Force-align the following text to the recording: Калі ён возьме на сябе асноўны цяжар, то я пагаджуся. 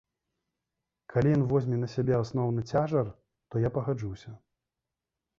Калі 1.13 1.33
ён 1.39 1.43
возьме 1.51 1.77
на 1.81 1.89
сябе 1.95 2.13
асноўны 2.23 2.63
цяжар, 2.71 3.11
то 3.53 3.61
я 3.67 3.71
пагаджуся. 3.77 4.33